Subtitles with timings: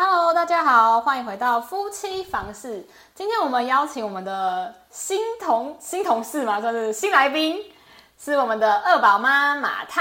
[0.00, 2.86] Hello，大家好，欢迎回到夫妻房事。
[3.16, 7.58] 今天我们邀请我们的新同新同事嘛，算是新来宾，
[8.16, 10.00] 是我们的二宝妈马太。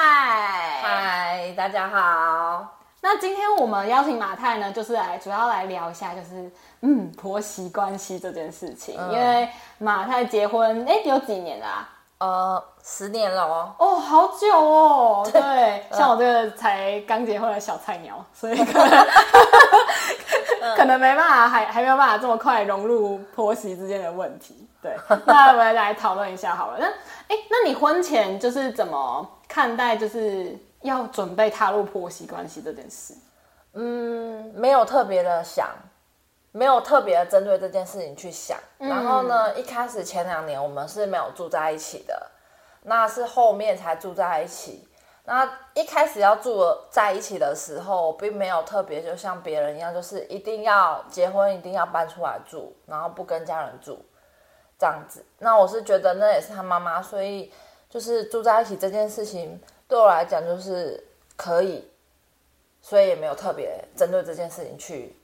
[0.83, 2.77] 嗨，大家好。
[3.01, 6.51] 那今天我们邀请马太呢，就是来主要来聊一下，就是
[6.81, 8.93] 嗯婆媳关系这件事情。
[9.11, 11.89] 因为马太结婚哎有几年啦？
[12.19, 13.75] 呃，十年了哦。
[13.77, 15.27] 哦，好久哦。
[15.31, 19.07] 对，像我这个才刚结婚的小菜鸟，所以可能
[20.75, 24.67] 可能没办法，还还没有办法这么快融入婆媳之间的问题。
[24.81, 26.77] 对，那我们来讨论一下好了。
[26.79, 33.13] 那哎，那你婚前就是怎么看待就是要准备踏入婆媳关系这件事？
[33.73, 35.67] 嗯，没有特别的想。
[36.57, 42.31] 没有特别针对这件事情去想，然后呢，一开始前两年我们是没有住在一起的，
[42.81, 44.89] 那是后面才住在一起。
[45.25, 54.03] 那一开始要住在一起的时候，并没有特别就像别人一样，就是一定要结婚，一定要搬出来住，然后不跟家人住
[54.79, 55.23] 这样子。
[55.37, 57.53] 那我是觉得那也是他妈妈，所以
[57.87, 61.05] 就是住在一起这件事情对我来讲就是
[61.35, 61.87] 可以，
[62.81, 65.15] 所以也没有特别针对这件事情去。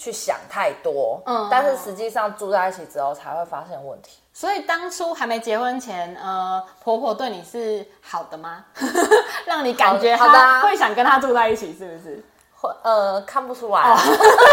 [0.00, 4.18] 去想太多，嗯，但是实际上住在一起之后才会发现问题。
[4.32, 8.64] 所以当初还没结婚前，呃，婆婆对你是好的吗？
[9.44, 12.24] 让你感觉她会想跟她住在一起，是不是？
[12.56, 13.94] 会，呃，看不出来。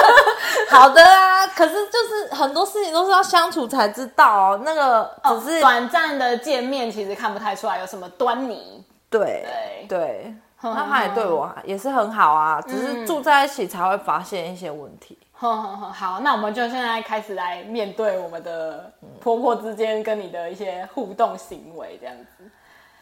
[0.70, 4.62] 好的啊，可是就是很多事情都是要相处才知道哦。
[4.66, 8.84] 那个只是短暂的见面，其实看不太出来有什么端倪。
[9.10, 9.46] 对
[9.88, 15.18] 对对，那他也对我也是很好啊，只是住在一起才会发现一些问题。
[15.40, 22.44] 好，那我们就现在开始来面对我们的婆婆之间跟你的一些互动行为，这样子，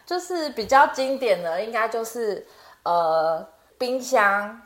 [0.04, 2.46] 就是比较经典的，应该就是
[2.82, 3.42] 呃，
[3.78, 4.60] 冰箱，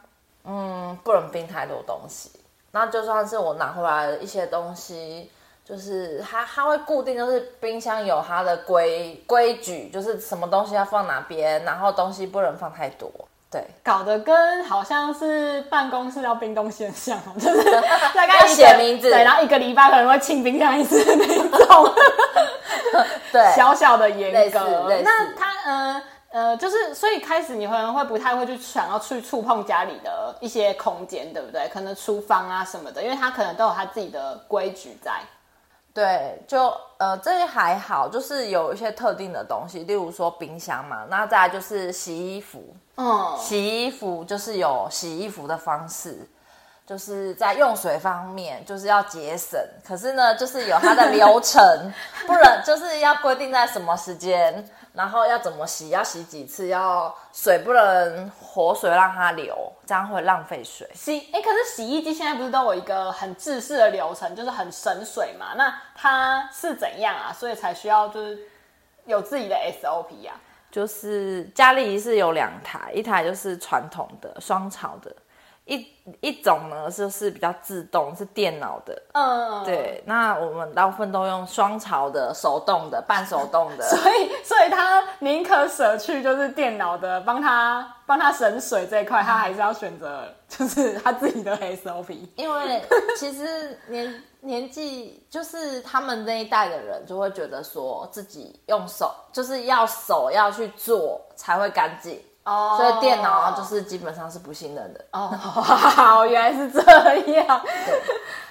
[0.45, 2.33] 嗯，不能冰太多东西。
[2.73, 5.31] 那就算是我拿回来的一些东西，
[5.65, 13.09] 就是它它会固定，就是冰箱有它的规规矩，就是什么东西要放哪边，然后东西不能放太多。
[13.51, 17.65] 对，搞得跟好像是办公室要冰冻现象， 就是
[18.15, 21.27] 大概写名字，对，然后一个礼拜可能会清冰箱一次那
[21.67, 21.95] 种，
[23.33, 24.89] 对，小小的严格。
[25.03, 26.03] 那他呃
[26.33, 31.69] 呃，就是所以开始你可能会不太会去想要去触碰家里的一些空间，对不对？
[31.73, 35.11] 可能厨房啊什么的，因为他可能都有他自己的规矩在。
[35.93, 42.63] 对，就呃这些还好，就是有一些特定的东西，例如说冰箱嘛，那再来就是洗衣服，
[42.97, 46.29] 嗯，洗衣服就是有洗衣服的方式，
[46.91, 49.57] 就是在用水方面就是要节省，
[49.87, 51.63] 可是呢，就是有它的流程，
[52.27, 54.69] 不能就是要规定在什么时间。
[54.93, 55.91] 然后要怎么洗？
[55.91, 56.67] 要洗几次？
[56.67, 60.85] 要水不能活水让它流，这样会浪费水。
[60.93, 65.55] 洗哎，可是洗衣机现在不是都有一个很制式的流程，就是很省水嘛？
[65.57, 67.33] 那它是怎样啊？
[67.33, 68.37] 所以才需要就是
[69.07, 70.33] 有自己的 SOP 呀？
[70.73, 75.15] 就是家里是有两台，一台就是传统的双槽的。
[75.65, 75.87] 一
[76.21, 79.01] 一种呢，就是比较自动，是电脑的。
[79.13, 80.03] 嗯，对。
[80.07, 83.85] 那我们大部分都用双槽的、手动的、半手动的。
[83.89, 92.19] 所以，所以他宁可舍去就是电脑的，帮他帮他省水这一块，他还是要选择就是他自己的 SOP。
[92.35, 92.83] 因为
[93.17, 102.21] 其实年年纪就是他们那一代的人就会觉得说自己用手就是要手要去做才会干净。
[102.51, 105.29] 哦，所以电脑就是基本上是不信任的哦。
[105.29, 107.63] 好，原来是这样。
[107.87, 108.03] 对，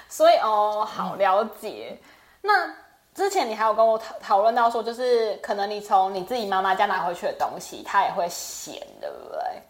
[0.08, 2.00] 所以哦，好了解。
[2.40, 2.66] 那
[3.14, 9.62] 之前你还有跟我讨讨论到说，就是可能你从你自己妈妈家拿回去的东西，她也会嫌，对不对？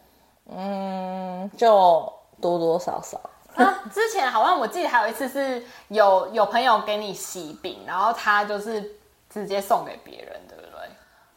[0.57, 3.21] 嗯，就多多少少。
[3.57, 8.81] 啊之前好像我记得还有一次是有有朋友给你喜饼，然后他就是
[9.29, 10.89] 直接送给别人，对不对？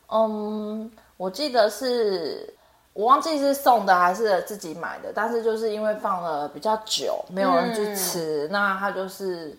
[0.09, 2.55] 嗯，我记得是。
[2.93, 9.57] 我忘记是送的还是自己买的，但是就是因为放了比较久，没有人去吃，那他就是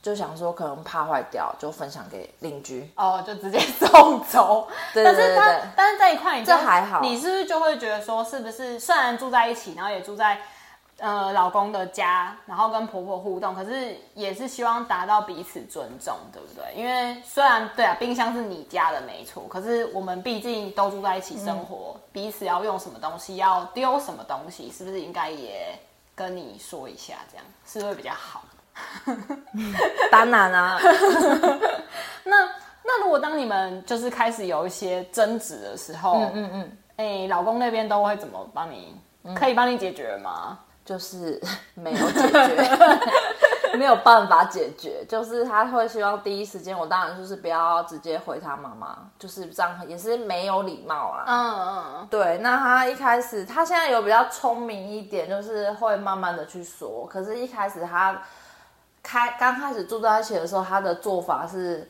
[0.00, 4.68] 就想说可能怕坏掉，就分享给邻居哦，就直接送走。
[4.94, 10.38] 对对对对，但是在一块，这还好，你是不是就会觉得说，是不是虽然住在一起，然后也住在。
[10.98, 16.74] 呃，老公的家，然后跟婆婆互动，可是也是希望达到彼此尊重，对不对？
[16.74, 25.78] 因为虽然对啊，冰箱是你家的没错，可是我们毕竟都住在一起生活，彼此要用什么东西，要丢什么东西，是不是应该也
[26.16, 28.42] 跟你说一下，这样是不是比较好？
[30.10, 30.80] 当然啊。
[32.24, 32.36] 那
[32.82, 38.96] 那如果当你们就是开始有一些争执的时候，嗯嗯嗯，哎，老公那边都会怎么帮你？
[39.36, 40.58] 可以帮你解决吗？
[40.88, 41.38] 就是
[41.76, 45.04] 没有解决， 没有办法解决。
[45.06, 51.24] 就是他会希望第一时间，我当然就是不要直接回他妈妈，就是这样，也是没有礼貌啊。
[51.26, 57.06] 嗯嗯嗯，对，那他一开始，他现在有比较聪明一点，就是会慢慢的去说。
[57.06, 58.22] 可是，一开始他
[59.02, 61.86] 开刚开始住在一起的时候，他的做法是，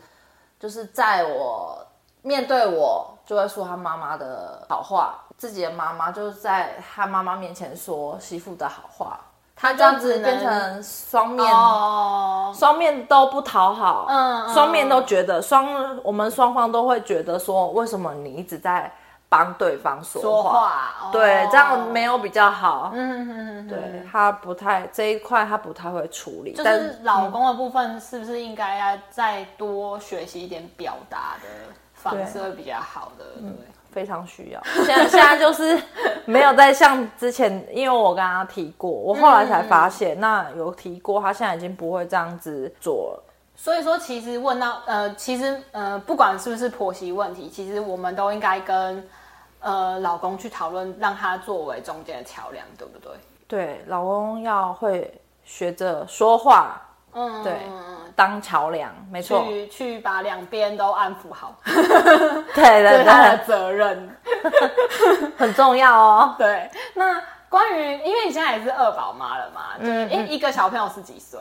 [0.59, 1.87] 就是在我
[2.23, 9.19] 面对我，就会说他妈妈的好话，自己的妈妈就是在他妈妈面前说媳妇的好话，
[9.57, 14.53] 他这样子变成双面，哦，双面都不讨好，嗯嗯。
[14.53, 18.93] 双面都觉得双，我们双方都会觉得说，为什么你一直在
[19.29, 20.51] 帮对方说说话？
[20.51, 22.91] 话，对，哦这样没有比较好。
[22.95, 31.49] 嗯嗯嗯，对他不太这一块，他不太会处理，但就是老公的部分，是不是应该要再多学习一点表达的
[31.95, 33.25] 方式会比较好的？
[33.41, 34.63] 对，非常需要。
[34.85, 35.81] 现在现在就是
[36.25, 43.25] 没有再像之前，因为我跟他提过，我后来才发现，那有提过，他现在已经不会这样子做了。
[43.57, 49.09] 所以说，其实问到呃，其实呃，不管是不是婆媳问题，其实我们都应该跟
[49.59, 53.13] 呃老公去讨论，让他作为中间的桥梁，对不对？
[53.49, 55.13] 对，老公要会
[55.43, 56.81] 学着说话，
[57.15, 57.55] 嗯，对
[58.19, 59.45] 当桥梁，没错。
[59.45, 64.11] 去去把两边都安抚好， 对这对他的对，责任。
[65.39, 66.35] 很重要哦。
[66.37, 71.39] 对，那关于，因为你现在也是二宝妈了嘛，就是嗯一、一个小朋友是几岁？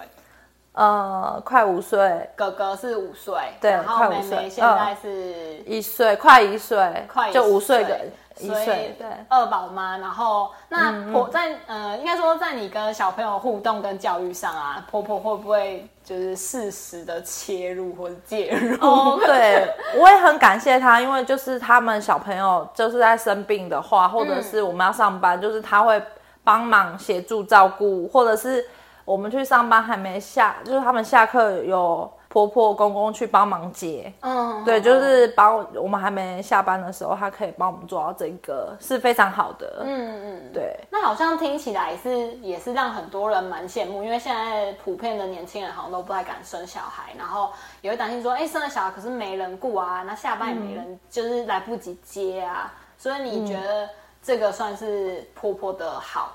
[0.73, 8.05] 呃，快五岁，哥哥是五岁，对然后妹快五岁妹现在是一岁，快一岁，快一就五岁岁的
[8.39, 9.07] 一所以岁，对。
[9.07, 18.77] 嗯二宝妈，然后那婆在呃，应该说在你跟小朋友互动跟教育上啊，婆婆会不会就是适时的切入或者介入？
[18.79, 26.01] 哦，对，我也很感谢她，因为就是他们小朋友就是在生病的话，或者是我们要上班，就是他会
[26.43, 28.65] 帮忙协助照顾，或者是
[29.03, 34.11] 我们去上班还没下，就是他们下课有婆婆公公去帮忙接。
[34.21, 39.83] 嗯，对，就是帮我们还没下班的时候，他可以帮我们做到这个，是非常好的。
[39.83, 40.51] 嗯嗯。
[40.53, 47.51] 对，那好像听起来是也是让很多人蛮羡慕，因为现在普遍的年轻人好像都不太敢生小孩，然后
[47.81, 52.73] 也会担心说，哎、生了小孩可是没人顾啊，那下班也没人，就是来不及接啊。
[52.97, 53.87] 所以你觉得
[54.23, 56.33] 这个算是婆婆的好？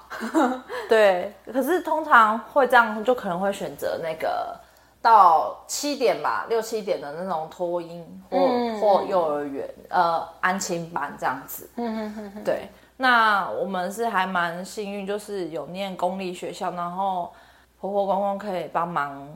[0.89, 4.55] 对，可是通常会这样，就可能会选择那个
[5.03, 8.01] 到七点吧，六七点的那种托婴
[8.31, 11.69] 或、嗯或幼儿园呃安亲班这样子。
[11.77, 17.33] 嗯哼哼对，那我们是还蛮幸运，就是有念公立学校，然后
[17.81, 19.29] 婆婆公公可以帮忙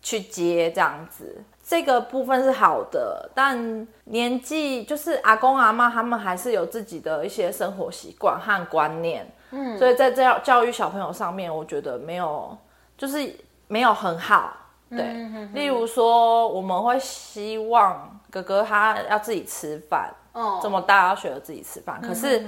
[0.00, 1.42] 去接这样子。
[1.62, 12.56] 这个部分是好的，但年纪就是阿公阿妈他们还是有自己的一些生活习惯和观念，嗯，所以在教教育小朋友上面，我觉得没有
[12.96, 14.50] 就是没有很好，
[14.90, 15.28] 对。
[15.52, 22.46] 例如说，我们会希望哥哥他要自己吃饭，哦这么大要学着自己吃饭，可是、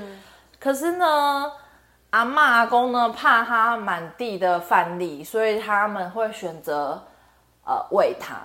[0.58, 1.50] 可是呢，
[2.10, 7.02] 阿妈阿公呢怕他满地的饭粒，所以他们会选择
[7.64, 8.36] 呃喂他，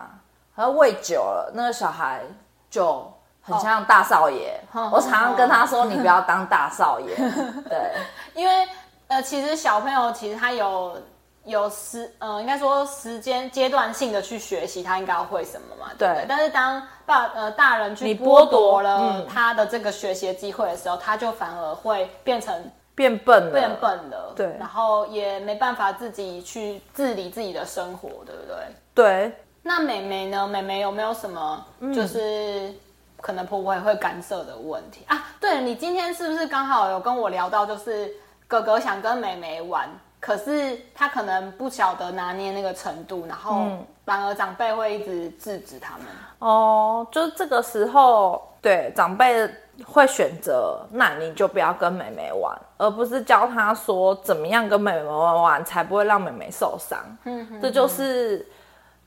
[0.56, 2.22] 然后喂久了，那个小孩
[2.70, 4.60] 就很像大少爷。
[4.72, 7.16] 哦我常常跟他说，你不要当大少爷。
[7.68, 7.92] 对，
[8.34, 8.68] 因为
[9.08, 10.98] 呃，其实小朋友其实他有
[11.46, 15.92] 有时呃，应该说时间阶段性的去学习，他应该要会什么嘛？
[15.98, 16.26] 对对。
[16.28, 22.54] 但是当大呃大人去你剥剥夺夺了嗯他的这个学习的机会的时候，他就反而会变成
[22.96, 23.52] 变笨了。
[23.52, 28.56] 变笨了，对然后也没办法自己去治理自己的生活，对不对？
[28.94, 29.32] 对，
[29.62, 30.48] 那美眉呢？
[30.48, 32.74] 美眉有没有什么嗯就是
[33.22, 35.28] 可能婆婆也会干涉的问题啊？
[35.40, 38.12] 对了，你今天是不是刚好有跟我聊到，就是
[38.48, 46.06] 哥哥想跟美眉玩，可是他可能不晓得拿捏那个程度，然后嗯反而长辈会一直制止他们。
[46.40, 49.50] 哦，就是这个时候，对长辈
[49.84, 57.00] 会选择，那你就不要跟妹妹玩，而不是教他说怎么样跟妹妹玩玩才不会让妹妹受伤。
[57.24, 58.46] 嗯哼，这就是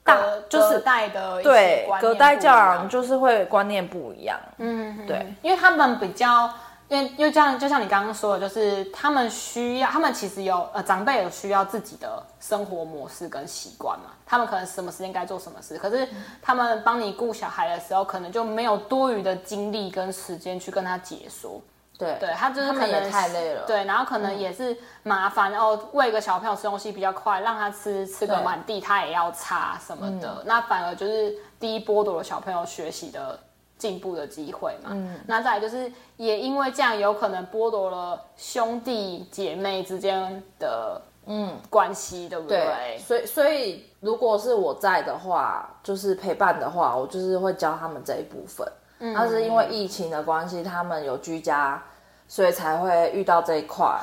[0.02, 4.38] 大就是代的对隔代教养就是会观念不一样。
[4.56, 6.50] 嗯，对，因为他们比较，
[6.88, 16.08] 因为因为这样，就像你刚刚说的，就是他们需要，他们其实有呃长辈有需要自己的生活模式跟习惯嘛，他们可能什么时间该做什么事，可是
[16.40, 21.60] 他们帮你顾小孩的时候，可能就没有多余的精力跟时间去跟他解说。
[21.98, 23.64] 对对他就是可能太累了。
[23.66, 33.36] 对，然后可能也是麻烦，然后喂个小朋友吃东西比较快，让他吃吃个满地，他也要擦什么的，那反而就是第一剥夺了小朋友学习的
[33.78, 34.90] 进步的机会嘛。
[34.92, 42.98] 嗯，那再来就是也因为这样，有可能剥夺了兄弟姐妹之间的嗯关系，对不对？
[42.98, 48.66] 所以所以如果是我在的话，就是陪伴的话，我就是会教他们这一部分。
[48.98, 51.80] 嗯，但是因为疫情的关系，他们有居家，
[52.26, 53.96] 所以才会遇到这一块。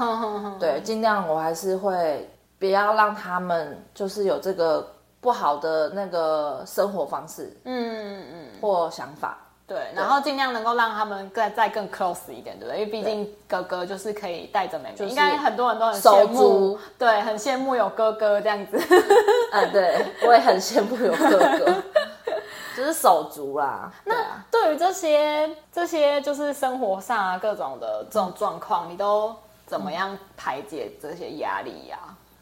[0.57, 4.87] 对，尽量我还是会不要让他们就是有这个
[5.19, 9.37] 不好的那个生活方式，嗯嗯嗯，或想法。
[9.67, 12.79] 对，然后尽量能够让他们再再更 close 一点，对不对？
[12.79, 18.77] 因为毕竟哥哥就是可以带着妹妹，应该很多人都很羡慕，对，很羡慕有哥哥这样子。
[19.51, 21.83] 啊，对，我也很羡慕有哥哥，
[22.77, 23.91] 就是手足啦。
[24.03, 24.15] 那
[24.51, 31.97] 对于这些这些就是生活上啊各种的这种状况，你都怎么样排解这些压力呀？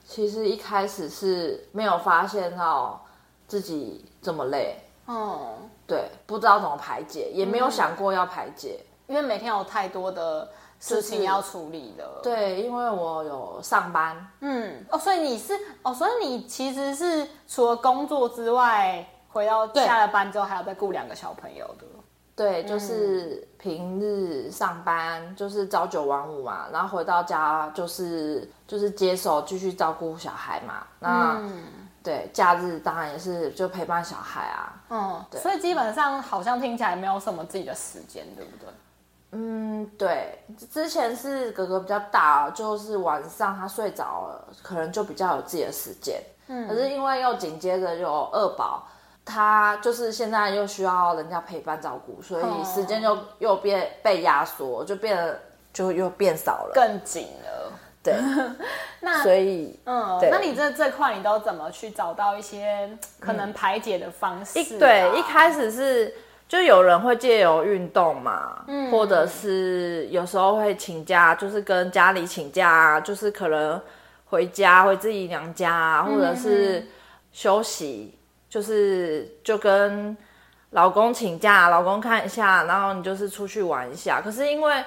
[0.06, 3.02] 其实一开始是没有发现到
[3.48, 4.78] 自己这么累。
[5.06, 5.54] 哦。
[5.86, 10.50] 对，不知道怎么排解，也没有想过要排解，因为每天有太多的
[10.80, 12.22] 事情要处理的。
[12.24, 21.86] 对，因为我有上班，嗯，哦，所以你是哦，所以你其实是除了工作之外，回到下了班之后还要再顾两个小朋友的。
[22.36, 31.42] 对，就是平日上班就是朝九晚五嘛，然后回到家就是就是接手继续照顾小孩嘛，那。
[32.04, 34.74] 对，假日当然也是就陪伴小孩啊。
[34.90, 38.70] 嗯，对，所以基本上好像听起来没有什么自己的时间，对不对？
[39.32, 40.38] 嗯，对。
[40.72, 46.22] 之前是哥哥比较大，就是晚上他睡着了，可能就比较有自己的时间。
[46.48, 46.68] 嗯。
[46.68, 48.86] 可是因为又紧接着有二宝，
[49.24, 55.40] 他就是现在又需要人家陪伴照顾，所以时间就又变被压缩，就变得
[55.72, 57.72] 就又变少了，更紧了。
[58.04, 58.14] 对，
[59.00, 64.60] 那所以，嗯，那你这这块你都怎么去找到一些可能排解的方式？
[64.60, 66.14] 一对，一开始是
[66.48, 73.82] 就有人会借由运动嘛，嗯，或者是有时候会请假，就是跟家里请假，就是可能
[74.26, 76.86] 回家回自己娘家，或者是
[77.32, 78.18] 休息，
[78.50, 80.16] 就是就跟
[80.72, 84.20] 老公请假，老公看一下，然后你就是出去玩一下。
[84.22, 84.84] 可是因为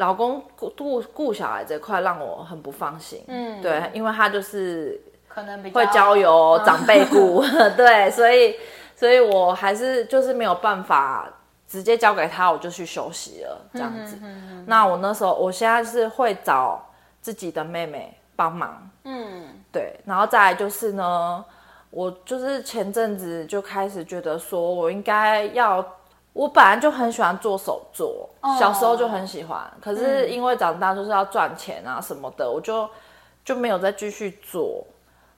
[0.00, 7.44] 老公顾顾顾小孩这块让我很不放心，嗯，对，因为他就是可能会交由长辈顾，
[7.76, 8.56] 对，所以
[8.96, 11.30] 所以我还是就是没有办法
[11.68, 14.18] 直接交给他，我就去休息了这样子。
[14.64, 16.82] 那我那时候，我现在是会找
[17.20, 21.44] 自己的妹妹帮忙，嗯，对，然后再来就是呢，
[21.90, 25.84] 我就是前阵子就开始觉得说我应该要。
[26.32, 29.68] 我本来就很喜欢做手作，小时候就很喜欢。
[29.80, 32.88] 可是因为长大就是要赚钱啊什么的，我就
[33.44, 34.84] 就没有再继续做。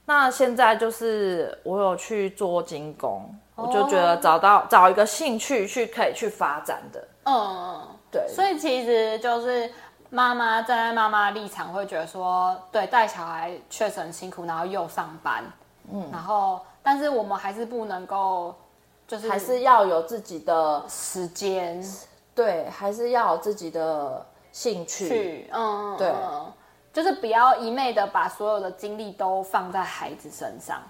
[0.04, 7.02] 那现在就是我有去做精工，我就觉得找到找一个兴趣去可以去发展的。
[7.24, 8.28] 嗯，对。
[8.28, 9.70] 所以其实就是
[10.10, 15.42] 妈妈站在妈妈立场会觉得说，对，带小孩确实很辛苦，然后又上班，
[15.90, 18.54] 嗯，然后但是我们还是不能够。
[19.12, 21.84] 就是还是要有自己的时间，
[22.34, 26.10] 对，还是要有自己的兴趣，嗯，对，
[26.94, 30.80] 就是不要一昧的把所有的精力都放在孩子身上，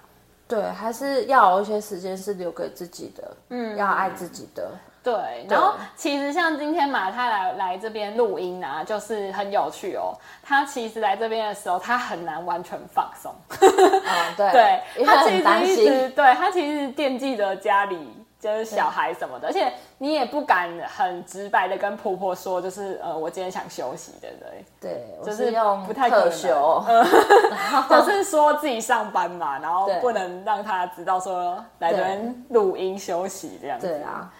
[0.46, 4.70] 对，还是要有一些时间是留给自己的，嗯，要爱自己的。
[5.02, 10.14] 对，然后其实像今天马太来来这边录音啊，就是很有趣哦。
[10.44, 13.34] 他其实来这边的时候，他很难完全放松。
[13.58, 14.52] 嗯，对，
[14.94, 24.64] 对，他其实一直对他其实惦记着家里就是小孩什么的，而且你也不敢很直白的跟婆婆说，就是呃，我今天想休息，对不对？
[24.80, 26.84] 对，就是用不太可休，
[27.90, 33.88] 就是说自己上班嘛，然后不能让他知道说来这边录音休息这样子。
[33.88, 34.30] 对啊。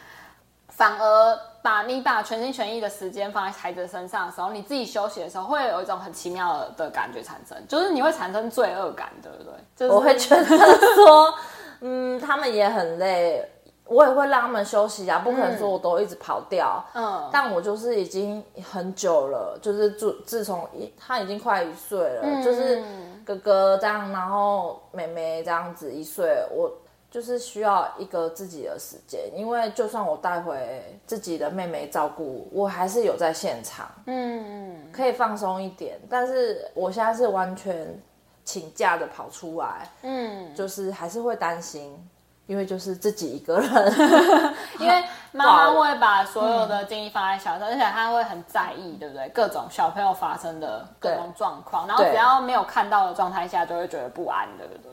[0.75, 9.53] 反而把你把全心全意的时间放在孩子身上的时候，你自己休息的时候，会有一种很奇妙的感觉产生，就是你会产生罪恶感，对不对？
[9.77, 10.45] 就是我会觉得
[10.95, 11.35] 说，
[11.83, 13.47] 嗯，他们也很累，
[13.85, 16.83] 我也会让他们休息啊，不可能说我都一直跑掉。
[16.95, 22.83] 嗯，但我就是已经很久了，就是自自从一他已经快一岁了，就是
[23.25, 26.69] 哥哥这样，然后妹妹这样子一岁，我。
[27.13, 36.01] 就是需要一个自己的时间，因为就算我带回自己的妹妹照顾，我还是有在现场，嗯，可以放松一点。
[36.09, 37.87] 但是我现在是完全
[38.47, 42.03] 请假的跑出来，嗯，就是还是会担心，
[42.47, 43.71] 因为就是自己一个人，
[44.81, 49.29] 因为妈妈会把所有的精力放在小孩，而且她会很在意，对不对？
[49.35, 54.91] 各种小朋友发生的各种状况，然后只要没有看到的状态下，就会觉得不安，对不对？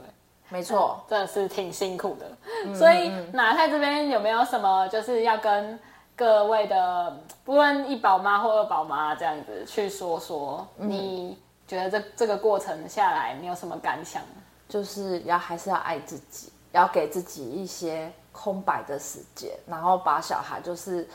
[0.49, 2.75] 没错，真的是挺辛苦的。
[2.75, 5.79] 所以马太这边有没有什么就是要跟
[6.15, 11.37] 各位的，不论一宝妈或二宝妈这样子去说说，你
[11.67, 14.21] 觉得这这个过程下来，你有什么感想？
[14.67, 21.07] 就是要还是要爱自己，要给自己一些空白的时间，然后把小孩就是，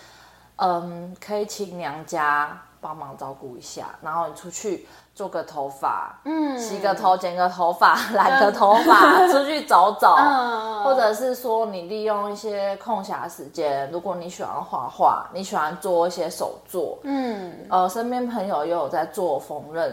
[0.56, 19.90] 嗯，可以请娘家帮忙照顾一下，然后你出去做个头发，嗯，洗个头、剪个头发、 染个头发，出去走走，嗯或者是说你利用一些空暇时间，如果你喜欢画画，你喜欢做一些手作，嗯，呃，身边朋友也有在做缝纫，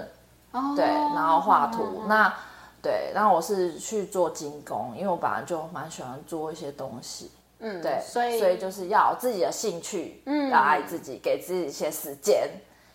[0.51, 2.03] 哦对，然后画图。
[2.07, 2.33] 那
[2.81, 7.31] 对，然后我是去做精工，因为我本来就蛮喜欢做一些东西。
[7.60, 12.50] 嗯，对，所以所以就是要有自己的兴趣，嗯，要爱自己，给自己一些时间。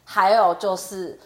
[0.09, 1.19] 还有就是，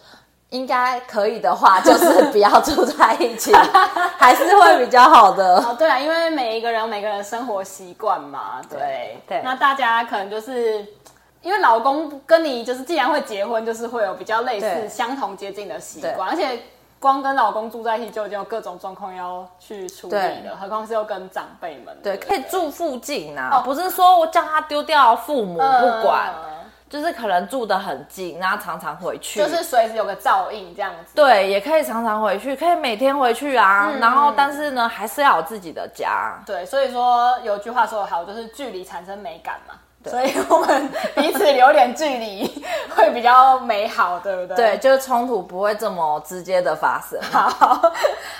[0.49, 3.53] 应该可以的话，就是不要住在一起，
[4.17, 5.57] 还是会比较好的。
[5.59, 9.41] 哦，对啊，因为每一个人有每个人的生活习惯嘛，对对。
[9.43, 10.85] 那大家可能就是
[11.41, 16.59] 因为老公跟你就是既然会结婚，就是会有比较类似相同接近的习惯，而且
[16.99, 20.43] 光跟老公住在一起就已经有各种状况要去处理对。
[20.43, 26.50] 了，何况是又跟长辈们，对，不可以住附近啊，不是说我叫他丢掉父母不管，嗯
[26.91, 31.15] 就是可能住得很近，然后常常回去，就是随时有个照应这样子。
[31.15, 33.89] 对，也可以常常回去，可以每天回去啊。
[34.01, 36.37] 然后，但是呢，还是要有自己的家。
[36.45, 39.75] 对，所以说有句话说得好，就是距离产生美感嘛。
[40.09, 42.63] 所以我们彼此留点距离
[42.95, 44.55] 会比较美好，对不对？
[44.55, 47.19] 对，就是冲突不会这么直接的发生。
[47.21, 47.49] 好，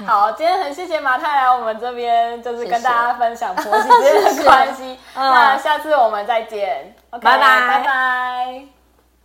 [0.08, 4.98] 好，今天很谢谢马太来我们这边，就是跟大家分享婆媳之间的 关系。
[5.16, 8.81] 嗯那下次我们再见拜拜拜拜。